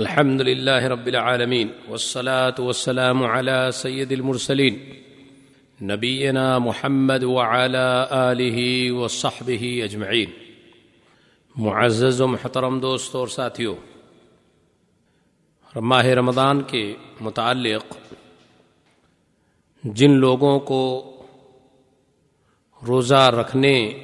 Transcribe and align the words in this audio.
الحمد 0.00 0.40
لله 0.40 0.88
رب 0.88 1.08
العالمين 1.08 1.68
والصلاة 1.88 2.54
والسلام 2.58 3.22
على 3.22 3.70
سيد 3.72 4.12
المرسلين 4.12 4.94
نبينا 5.82 6.58
محمد 6.58 7.24
وعلى 7.24 8.08
آله 8.10 8.92
وصحبه 8.92 9.82
أجمعين. 9.84 10.28
معزز 11.56 12.20
و 12.20 12.26
محترم 12.26 12.80
دوست 12.80 13.14
اور 13.14 13.28
ساتھیوں 13.28 13.76
ماہ 15.76 16.06
رمضان 16.06 16.62
کے 16.62 16.94
متعلق 17.20 17.94
جن 19.84 20.10
لوگوں 20.10 20.60
کو 20.60 21.12
روزہ 22.86 23.30
رکھنے 23.40 23.98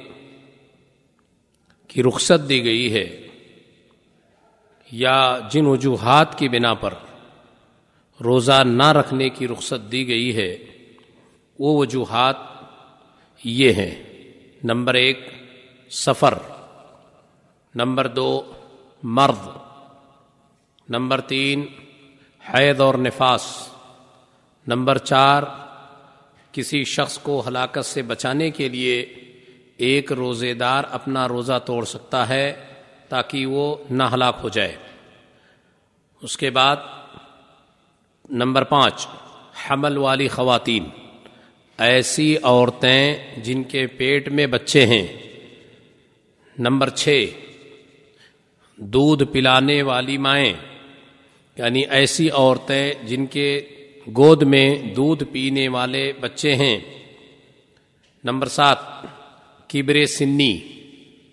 کی 1.87 2.03
رخصت 2.03 2.49
دی 2.49 2.63
گئی 2.63 2.93
ہے 2.93 3.21
یا 4.91 5.39
جن 5.51 5.65
وجوہات 5.65 6.37
کی 6.37 6.49
بنا 6.49 6.73
پر 6.73 6.93
روزہ 8.23 8.63
نہ 8.63 8.91
رکھنے 8.91 9.29
کی 9.29 9.47
رخصت 9.47 9.91
دی 9.91 10.07
گئی 10.07 10.35
ہے، 10.35 10.57
وہ 11.59 11.77
وجوہات 11.77 12.35
یہ 13.43 13.73
ہیں۔ 13.73 14.03
نمبر 14.63 14.93
ایک، 14.93 15.19
سفر۔ 15.89 16.33
نمبر 17.75 18.07
دو 18.07 18.53
مرد 19.03 19.47
نمبر 20.89 21.21
تین، 21.21 21.65
حید 22.53 22.79
اور 22.79 22.95
نفاس۔ 22.95 23.69
نمبر 24.67 24.97
چار، 24.97 25.43
کسی 26.51 26.83
شخص 26.83 27.17
کو 27.17 27.43
ہلاکت 27.47 27.85
سے 27.85 28.01
بچانے 28.01 28.51
کے 28.51 28.69
لیے 28.69 29.01
ایک 29.77 30.11
روزے 30.11 30.53
دار 30.53 30.83
اپنا 30.91 31.27
روزہ 31.27 31.59
توڑ 31.65 31.85
سکتا 31.85 32.29
ہے۔ 32.29 32.74
تاکہ 33.09 33.45
وہ 33.45 33.75
نہ 33.89 34.03
ہلاک 34.13 34.39
ہو 34.43 34.49
جائے۔ 34.49 34.75
اس 36.21 36.37
کے 36.37 36.49
بعد 36.49 36.75
نمبر 38.29 38.63
پانچ، 38.63 39.07
حمل 39.69 39.97
والی 39.97 40.27
خواتین۔ 40.27 40.83
ایسی 41.77 42.37
عورتیں 42.43 43.15
جن 43.37 43.63
کے 43.63 43.87
پیٹ 43.87 44.29
میں 44.29 44.47
بچے 44.47 44.85
ہیں۔ 44.85 45.07
نمبر 46.59 46.89
چھ، 46.89 47.25
دودھ 48.77 49.23
پلانے 49.23 49.81
والی 49.81 50.17
مائیں۔ 50.17 50.53
یعنی 51.57 51.81
ایسی 51.81 52.29
عورتیں 52.29 52.93
جن 53.03 53.25
کے 53.25 53.61
گود 54.17 54.43
میں 54.43 54.93
دودھ 54.95 55.23
پینے 55.31 55.67
والے 55.67 56.11
بچے 56.19 56.55
ہیں۔ 56.55 56.79
نمبر 58.23 58.47
سات، 58.47 58.77
کبر 59.69 60.05
سنی۔ 60.05 60.59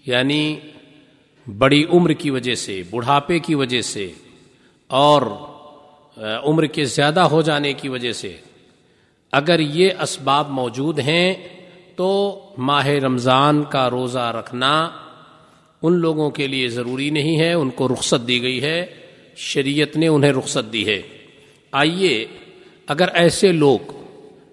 یعنی 0.06 0.60
بڑی 1.46 1.84
عمر 1.84 2.12
کی 2.12 2.30
وجہ 2.30 2.54
سے، 2.54 2.82
بڑھاپے 2.90 3.38
کی 3.38 3.54
وجہ 3.54 3.82
سے، 3.82 4.10
اور 4.90 5.22
عمر 6.44 6.66
کے 6.66 6.84
زیادہ 6.84 7.20
ہو 7.20 7.42
جانے 7.42 7.72
کی 7.72 7.88
وجہ 7.88 8.12
سے۔ 8.12 8.36
اگر 9.32 9.60
یہ 9.60 9.90
اسباب 10.00 10.50
موجود 10.50 10.98
ہیں 10.98 11.34
تو 11.96 12.10
ماہ 12.58 12.86
رمضان 12.86 13.62
کا 13.64 13.90
روزہ 13.90 14.32
رکھنا 14.38 14.90
ان 15.82 15.92
لوگوں 15.92 16.30
کے 16.30 16.46
لیے 16.46 16.68
ضروری 16.68 17.10
نہیں 17.10 17.38
ہے، 17.40 17.52
ان 17.52 17.70
کو 17.70 17.88
رخصت 17.88 18.28
دی 18.28 18.42
گئی 18.42 18.62
ہے، 18.62 18.86
شریعت 19.36 19.96
نے 19.96 20.08
انہیں 20.08 20.32
رخصت 20.32 20.72
دی 20.72 20.86
ہے۔ 20.86 21.00
آئیے، 21.72 22.26
اگر 22.86 23.08
ایسے 23.14 23.52
لوگ 23.52 23.92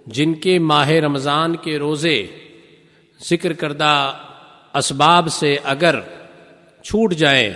جن 0.08 0.34
کے 0.34 0.60
ماہ 0.60 0.90
رمضان 0.90 1.56
کے 1.56 1.78
روزے 1.78 2.26
ذکر 3.20 3.54
کردہ 3.54 4.14
اسباب 4.74 5.28
سے 5.32 5.56
اگر 5.64 6.00
چھوٹ 6.84 7.14
جائیں 7.14 7.54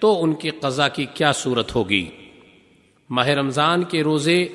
تو 0.00 0.22
ان 0.22 0.34
کی 0.34 0.50
قضا 0.50 0.88
کی 0.88 1.06
کیا 1.14 1.32
صورت 1.32 1.74
ہوگی؟ 1.74 2.10
ماہ 3.10 3.28
رمضان 3.28 3.84
کے 3.84 4.02
روزے 4.02 4.48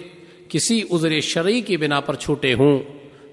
کسی 0.49 0.81
عذر 0.91 1.19
شرعی 1.19 1.61
کی 1.61 1.77
بنا 1.77 1.99
پر 1.99 2.15
چھوٹے 2.15 2.53
ہوں 2.53 2.79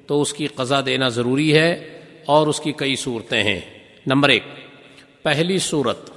تو 0.06 0.20
اس 0.20 0.32
کی 0.32 0.46
قضا 0.46 0.80
دینا 0.86 1.08
ضروری 1.08 1.54
ہے 1.54 1.98
اور 2.26 2.46
اس 2.46 2.60
کی 2.60 2.72
کئی 2.72 2.96
صورتیں 2.96 3.42
ہیں۔ 3.42 3.60
نمبر 4.06 4.28
ایک، 4.28 4.42
پہلی 5.22 5.58
صورت، 5.58 6.10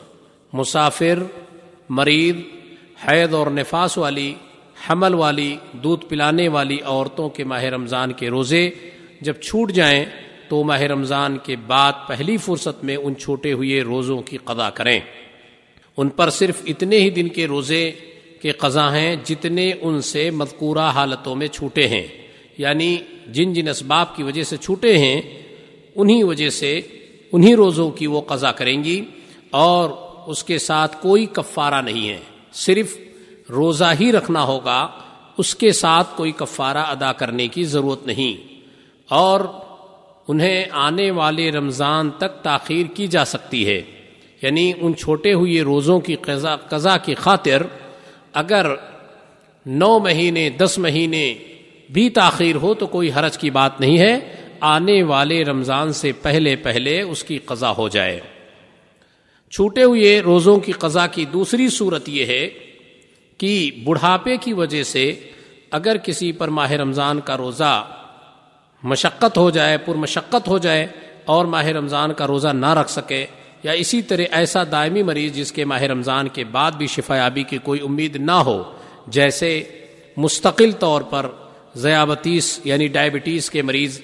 مسافر 0.54 1.20
مریض 1.90 2.36
حید 3.08 3.34
اور 3.34 3.48
نفاس 3.48 3.98
والی، 3.98 4.34
حمل 4.90 5.14
والی، 5.14 5.58
دودھ 5.72 6.06
پلانے 6.06 6.48
والی 6.48 6.78
عورتوں 6.86 7.30
کے 7.30 7.44
ماہ 7.44 7.64
رمضان 7.64 8.14
کے 8.14 8.30
روزے 8.30 8.70
جب 9.22 9.34
چھوٹ 9.34 9.72
جائیں 9.72 10.06
تو 10.50 10.64
ماہ 10.64 10.82
رمضان 10.82 11.38
کے 11.38 11.56
بعد 11.68 11.94
پہلی 12.08 12.38
فرصت 12.38 12.84
میں 12.84 12.96
ان 12.96 13.16
چھوٹے 13.16 13.54
ہوئے 13.54 13.82
روزوں 13.82 14.22
کی 14.22 14.38
قضا 14.38 14.70
کریں۔ 14.70 15.00
ان 15.98 16.10
پر 16.10 16.30
صرف 16.30 16.62
اتنے 16.66 17.00
ہی 17.00 17.10
دن 17.10 17.28
کے 17.28 17.48
روزے 17.48 17.92
کے 18.42 18.52
قضا 18.52 18.96
ہیں 18.96 19.16
جتنے 19.24 19.72
ان 19.82 20.02
سے 20.02 20.32
مذکورہ 20.32 20.90
حالتوں 20.90 21.36
میں 21.36 21.48
چھوٹے 21.48 21.88
ہیں۔ 21.88 22.08
یعنی 22.58 22.98
جن 23.28 23.54
جن 23.54 23.68
اسباب 23.68 24.16
کی 24.16 24.24
وجہ 24.24 24.44
سے 24.44 24.58
چھوٹے 24.58 24.98
ہیں، 24.98 25.22
انہی 25.96 26.24
وجہ 26.24 26.50
سے 26.50 26.82
انہی 27.32 27.56
روزوں 27.56 27.92
کی 27.92 28.08
وہ 28.08 28.22
قضا 28.22 28.52
کریں 28.52 28.84
گی 28.84 29.06
اور 29.50 29.90
اس 30.28 30.44
کے 30.44 30.58
ساتھ 30.58 31.02
کوئی 31.02 31.26
کفارہ 31.26 31.82
نہیں 31.82 32.10
ہے۔ 32.10 32.20
صرف 32.54 32.98
روزہ 33.50 33.94
ہی 34.00 34.12
رکھنا 34.12 34.44
ہوگا، 34.44 34.88
اس 35.38 35.56
کے 35.56 35.72
ساتھ 35.72 36.18
کوئی 36.18 36.32
کفارہ 36.32 36.78
ادا 36.78 37.14
کرنے 37.14 37.48
کی 37.48 37.64
ضرورت 37.64 38.08
نہیں۔ 38.08 38.54
اور 39.10 39.40
انہیں 40.28 40.66
آنے 40.72 41.12
والے 41.12 41.52
رمضان 41.52 42.10
تک 42.10 42.44
تاخیر 42.44 42.86
کی 42.96 43.08
جا 43.08 43.26
سکتی 43.26 43.68
ہے۔ 43.68 43.82
یعنی 44.42 44.74
ان 44.82 44.96
چھوٹے 44.96 45.34
ہوئے 45.34 45.62
روزوں 45.62 46.00
کی 46.00 46.16
قضا 46.16 46.56
قضا 46.56 46.98
کی 46.98 47.16
خاطر 47.16 47.62
اگر 48.34 48.66
نو 49.66 50.00
مہینے، 50.00 50.50
دس 50.50 50.78
مہینے 50.78 51.34
بھی 51.90 52.10
تاخیر 52.10 52.56
ہو 52.56 52.74
تو 52.74 52.88
کوئی 52.88 53.12
حرج 53.12 53.38
کی 53.38 53.50
بات 53.50 53.82
نہیں 53.82 54.00
ہے۔ 54.00 54.20
آنے 54.60 55.04
والے 55.04 55.44
رمضان 55.44 55.94
سے 55.94 56.12
پہلے 56.12 56.56
پہلے 56.56 57.02
اس 57.02 57.24
کی 57.24 57.38
قضا 57.38 57.72
ہو 57.78 57.88
جائے۔ 57.88 58.20
چھوٹے 59.52 59.84
ہوئے 59.84 60.20
روزوں 60.20 60.60
کی 60.60 60.72
قضا 60.72 61.08
کی 61.08 61.26
دوسری 61.26 61.70
صورت 61.70 62.10
یہ 62.10 62.26
ہے 62.26 62.50
کہ 63.38 63.72
بڑھاپے 63.84 64.38
کی 64.38 64.54
وجہ 64.54 64.84
سے 64.84 65.20
اگر 65.72 65.98
کسی 65.98 66.32
پر 66.32 66.48
ماہ 66.48 66.72
رمضان 66.72 67.20
کا 67.20 67.38
روزہ 67.38 67.86
مشقت 68.84 69.38
ہو 69.38 69.50
جائے 69.50 69.78
پر 69.78 69.96
مشقت 69.96 70.48
ہو 70.48 70.58
جائے 70.58 70.88
اور 71.26 71.46
ماہ 71.46 71.66
رمضان 71.66 72.14
کا 72.14 72.28
روزہ 72.28 72.48
نہ 72.48 72.74
رکھ 72.74 72.92
سکے 72.92 73.26
یا 73.64 73.72
اسی 73.72 74.02
طرح 74.02 74.24
ایسا 74.32 74.64
دائمی 74.72 75.04
مریض 75.04 75.36
جس 75.36 75.52
کے 75.52 75.66
ماہ 75.66 75.82
رمضان 75.82 76.28
کے 76.28 76.44
بعد 76.44 76.72
بھی 76.72 76.88
شفایابی 76.88 77.44
کی 77.44 77.58
کوئی 77.58 77.80
امید 77.84 78.16
نہ 78.16 78.32
ہو، 78.32 78.64
جیسے 79.08 79.64
مستقل 80.18 80.72
طور 80.72 81.02
پر 81.02 81.26
ذیابطیس 81.76 82.60
یعنی 82.64 82.88
ڈائبٹیز 82.88 83.50
کے 83.50 83.62
مریض 83.62 84.00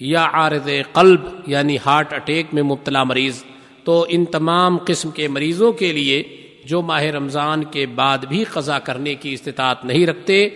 یا 0.00 0.26
عارض 0.32 0.68
قلب 0.92 1.20
یعنی 1.46 1.76
ہارٹ 1.86 2.12
اٹیک 2.12 2.46
میں 2.52 2.62
مبتلا 2.62 3.04
مریض، 3.04 3.42
تو 3.84 4.06
ان 4.08 4.24
تمام 4.24 4.78
قسم 4.86 5.10
کے 5.10 5.28
مریضوں 5.28 5.72
کے 5.72 5.92
لیے 5.92 6.22
جو 6.64 6.82
ماہ 6.82 7.02
رمضان 7.02 7.64
کے 7.64 7.86
بعد 7.86 8.18
بھی 8.18 8.44
قضا 8.44 8.78
کرنے 8.78 9.14
کی 9.14 9.32
استطاعت 9.32 9.84
نہیں 9.84 10.06
رکھتے 10.06 10.48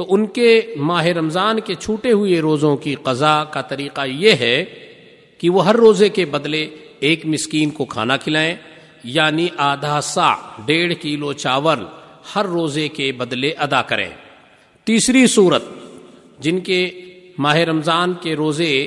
تو 0.00 0.06
ان 0.08 0.26
کے 0.26 0.74
ماہ 0.76 1.06
رمضان 1.06 1.60
کے 1.60 1.74
چھوٹے 1.74 2.12
ہوئے 2.12 2.40
روزوں 2.40 2.76
کی 2.76 2.94
قضا 2.94 3.44
کا 3.44 3.60
طریقہ 3.60 4.00
یہ 4.06 4.32
ہے 4.32 4.64
کہ 5.38 5.50
وہ 5.50 5.64
ہر 5.66 5.74
روزے 5.74 6.08
کے 6.08 6.24
بدلے 6.24 6.68
ایک 7.00 7.26
مسکین 7.26 7.70
کو 7.70 7.84
کھانا 7.84 8.16
کھلائیں 8.16 8.54
یعنی 9.04 9.48
آدھا 9.56 10.00
سا، 10.00 10.34
ڈیڑھ 10.66 10.94
کلو 11.00 11.32
چاول 11.32 11.78
ہر 12.34 12.46
روزے 12.46 12.88
کے 12.88 13.12
بدلے 13.12 13.50
ادا 13.50 13.82
کریں۔ 13.82 14.08
تیسری 14.84 15.26
صورت، 15.26 15.62
جن 16.38 16.60
کے 16.60 16.90
ماہ 17.38 17.56
رمضان 17.56 18.12
کے 18.12 18.36
روزے 18.36 18.86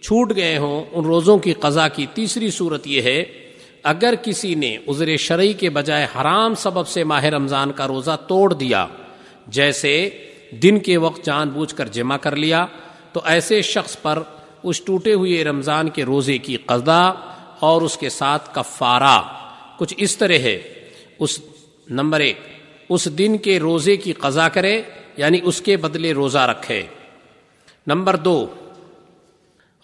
چھوٹ 0.00 0.36
گئے 0.36 0.58
ہوں، 0.58 0.84
ان 0.92 1.04
روزوں 1.04 1.38
کی 1.38 1.52
قضا 1.52 1.88
کی 1.88 2.06
تیسری 2.14 2.50
صورت 2.50 2.86
یہ 2.86 3.02
ہے، 3.02 3.22
اگر 3.82 4.14
کسی 4.22 4.54
نے 4.54 4.76
عذر 4.88 5.16
شرعی 5.16 5.52
کے 5.52 5.70
بجائے 5.70 6.06
حرام 6.16 6.54
سبب 6.54 6.88
سے 6.88 7.04
ماہ 7.04 7.24
رمضان 7.24 7.72
کا 7.72 7.88
روزہ 7.88 8.16
توڑ 8.28 8.52
دیا، 8.52 8.86
جیسے 9.46 10.10
دن 10.52 10.78
کے 10.78 10.96
وقت 10.96 11.24
جان 11.24 11.48
بوجھ 11.48 11.74
کر 11.74 11.88
جمع 11.88 12.16
کر 12.16 12.36
لیا، 12.36 12.66
تو 13.12 13.20
ایسے 13.24 13.62
شخص 13.62 13.96
پر 14.02 14.22
اس 14.62 14.80
ٹوٹے 14.80 15.14
ہوئے 15.14 15.44
رمضان 15.44 15.90
کے 15.90 16.04
روزے 16.04 16.38
کی 16.38 16.56
قضا 16.56 17.02
اور 17.58 17.82
اس 17.82 17.96
کے 17.96 18.08
ساتھ 18.08 18.54
کفارہ۔ 18.54 19.18
کچھ 19.78 19.94
اس 19.96 20.16
طرح 20.16 20.38
ہے، 20.38 20.88
اس 21.18 21.38
نمبر 21.90 22.20
ایک، 22.20 22.40
اس 22.88 23.08
دن 23.18 23.38
کے 23.38 23.58
روزے 23.60 23.96
کی 23.96 24.12
قضا 24.12 24.48
کرے 24.48 24.82
یعنی 25.16 25.38
اس 25.42 25.60
کے 25.60 25.76
بدلے 25.76 26.12
روزہ 26.12 26.38
رکھے۔ 26.38 26.82
نمبر 27.86 28.16
دو، 28.16 28.46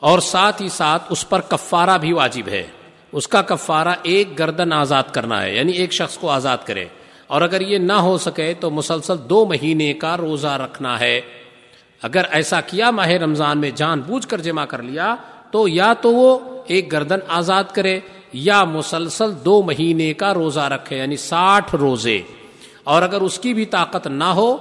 اور 0.02 0.18
ساتھ 0.18 0.62
ہی 0.62 0.68
ساتھ 0.68 1.02
اس 1.10 1.28
پر 1.28 1.40
کفارہ 1.40 1.98
بھی 1.98 2.12
واجب 2.12 2.48
ہے۔ 2.48 2.66
اس 3.12 3.28
کا 3.28 3.42
کفارہ 3.42 3.94
ایک 4.02 4.38
گردن 4.38 4.72
آزاد 4.72 5.02
کرنا 5.12 5.42
ہے 5.42 5.56
یعنی 5.56 5.72
ایک 5.72 5.92
شخص 5.92 6.18
کو 6.18 6.30
آزاد 6.30 6.58
کرے۔ 6.64 6.84
اور 7.28 7.42
اگر 7.42 7.60
یہ 7.60 7.78
نہ 7.78 7.92
ہو 7.92 8.18
سکے 8.18 8.54
تو 8.60 8.70
مسلسل 8.70 9.16
دو 9.30 9.46
مہینے 9.46 9.92
کا 9.92 10.16
روزہ 10.16 10.46
رکھنا 10.46 11.00
ہے۔ 11.00 11.20
اگر 12.02 12.22
ایسا 12.30 12.60
کیا 12.60 12.90
ماہ 12.90 13.08
رمضان 13.08 13.58
میں 13.58 13.70
جان 13.70 14.00
بوجھ 14.00 14.28
کر 14.28 14.40
جمع 14.40 14.64
کر 14.64 14.82
لیا، 14.82 15.14
تو 15.50 15.68
یا 15.68 15.92
تو 15.92 16.14
وہ 16.14 16.38
ایک 16.66 16.92
گردن 16.92 17.18
آزاد 17.28 17.64
کرے 17.72 18.00
یا 18.32 18.64
مسلسل 18.64 19.30
دو 19.44 19.62
مہینے 19.62 20.14
کا 20.14 20.34
روزہ 20.34 20.60
رکھے 20.60 20.98
یعنی 20.98 21.16
ساٹھ 21.16 21.74
روزے۔ 21.74 22.20
اور 22.84 23.02
اگر 23.02 23.20
اس 23.20 23.38
کی 23.38 23.54
بھی 23.54 23.64
طاقت 23.64 24.06
نہ 24.06 24.24
ہو، 24.24 24.56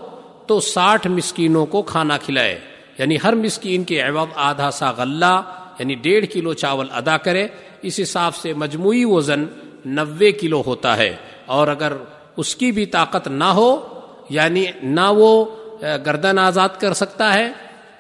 تو 0.48 0.60
ساٹھ 0.60 1.08
مسکینوں 1.08 1.66
کو 1.66 1.82
کھانا 1.82 2.18
کھلائے۔ 2.18 2.60
یعنی 2.98 3.18
ہر 3.24 3.36
مسکین 3.36 3.84
کے 3.84 4.02
عوض 4.02 4.28
آدھا 4.36 4.72
سا 4.72 4.92
غلہ 4.92 5.42
یعنی 5.80 5.96
ڈیڑھ 5.96 6.26
کلو 6.34 6.54
چاول 6.54 6.88
ادا 6.92 7.18
کرے۔ 7.18 7.48
اس 7.82 8.00
حساب 8.04 8.36
سے 8.36 8.54
مجموعی 8.54 9.06
وزن 9.06 9.46
نوے 9.86 10.32
کلو 10.32 10.64
ہوتا 10.66 10.98
ہے۔ 10.98 11.16
اور 11.46 11.68
اگر 11.68 11.94
اس 12.38 12.56
کی 12.56 12.72
بھی 12.72 12.86
طاقت 12.86 13.28
نہ 13.28 13.44
ہو 13.44 14.00
یعنی 14.30 14.66
نہ 14.84 15.02
وہ 15.02 15.46
گردن 15.82 16.40
آزاد 16.40 16.70
کر 16.80 16.94
سکتا 16.94 17.34
ہے، 17.34 17.52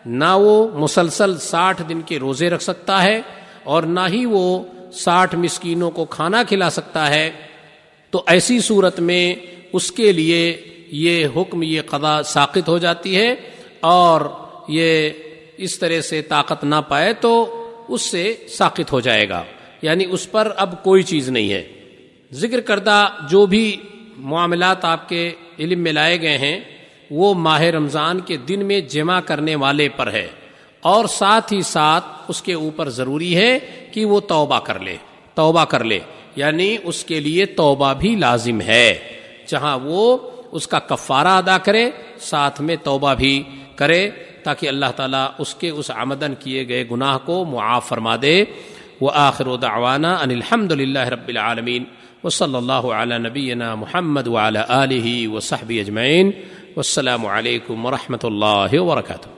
نہ 0.05 0.33
وہ 0.33 0.67
مسلسل 0.77 1.37
ساٹھ 1.37 1.81
دن 1.89 2.01
کے 2.01 2.19
روزے 2.19 2.49
رکھ 2.49 2.63
سکتا 2.63 3.03
ہے 3.03 3.21
اور 3.63 3.83
نہ 3.83 3.99
ہی 4.09 4.25
وہ 4.25 4.63
ساٹھ 4.93 5.35
مسکینوں 5.35 5.91
کو 5.91 6.05
کھانا 6.05 6.43
کھلا 6.43 6.69
سکتا 6.69 7.09
ہے۔ 7.09 7.31
تو 8.09 8.23
ایسی 8.27 8.59
صورت 8.59 8.99
میں 8.99 9.35
اس 9.73 9.91
کے 9.91 10.11
لیے 10.11 10.61
یہ 10.91 11.27
حکم، 11.35 11.63
یہ 11.63 11.81
قضا 11.85 12.23
ساقت 12.23 12.67
ہو 12.67 12.77
جاتی 12.77 13.15
ہے 13.15 13.35
اور 13.79 14.21
یہ 14.67 15.09
اس 15.57 15.79
طرح 15.79 16.01
سے 16.01 16.21
طاقت 16.21 16.63
نہ 16.63 16.75
پائے 16.87 17.13
تو 17.13 17.63
اس 17.87 18.01
سے 18.01 18.33
ساقت 18.49 18.91
ہو 18.91 18.99
جائے 18.99 19.29
گا۔ 19.29 19.43
یعنی 19.81 20.05
اس 20.11 20.31
پر 20.31 20.51
اب 20.57 20.83
کوئی 20.83 21.03
چیز 21.03 21.29
نہیں 21.29 21.51
ہے۔ 21.51 21.67
ذکر 22.33 22.61
کردہ 22.61 23.07
جو 23.29 23.45
بھی 23.45 23.75
معاملات 24.17 24.85
آپ 24.85 25.09
کے 25.09 25.31
علم 25.59 25.79
میں 25.79 25.91
لائے 25.91 26.21
گئے 26.21 26.37
ہیں، 26.37 26.59
وہ 27.11 27.33
ماہ 27.33 27.61
رمضان 27.61 28.19
کے 28.19 28.37
دن 28.37 28.65
میں 28.65 28.81
جمع 28.81 29.19
کرنے 29.19 29.55
والے 29.55 29.89
پر 29.89 30.11
ہے۔ 30.11 30.27
اور 30.81 31.05
ساتھ 31.05 31.53
ہی 31.53 31.61
ساتھ 31.61 32.05
اس 32.27 32.41
کے 32.41 32.53
اوپر 32.53 32.89
ضروری 32.89 33.37
ہے 33.37 33.59
کہ 33.91 34.05
وہ 34.05 34.19
توبہ 34.19 34.59
کر 34.59 34.79
لے، 34.79 34.95
توبہ 35.33 35.65
کر 35.65 35.83
لے۔ 35.83 35.99
یعنی 36.35 36.77
اس 36.83 37.03
کے 37.03 37.19
لیے 37.19 37.45
توبہ 37.45 37.93
بھی 37.93 38.15
لازم 38.15 38.61
ہے۔ 38.61 38.95
جہاں 39.47 39.79
وہ 39.83 40.17
اس 40.51 40.67
کا 40.67 40.79
کفارہ 40.79 41.27
ادا 41.27 41.57
کرے، 41.57 41.89
ساتھ 42.19 42.61
میں 42.61 42.75
توبہ 42.83 43.13
بھی 43.13 43.43
کرے، 43.75 44.09
تاکہ 44.43 44.67
اللہ 44.67 44.85
تعالیٰ 44.95 45.27
اس 45.37 45.55
کے 45.55 45.69
اس 45.69 45.91
آمدن 45.91 46.33
کیے 46.39 46.67
گئے 46.67 46.83
گناہ 46.91 47.17
کو 47.25 47.45
معاف 47.45 47.87
فرما 47.87 48.15
دے۔ 48.21 48.43
وہ 49.01 49.11
آخر 49.13 49.55
دعوانا 49.55 50.15
ان 50.15 50.31
الحمد 50.31 50.71
للہ 50.71 51.07
رب 51.09 51.27
العالمین 51.27 51.83
و 52.23 52.29
صلی 52.29 52.55
اللہ 52.55 52.91
علیہ 52.93 53.17
نبینا 53.17 53.73
محمد 53.75 54.27
وعلی 54.27 54.59
آلہ 54.67 55.27
و 55.27 55.39
اجمعین 55.79 56.31
والسلام 56.75 57.25
علیکم 57.25 57.85
ورحمۃ 57.85 58.23
اللہ 58.23 58.79
وبرکاتہ 58.79 59.36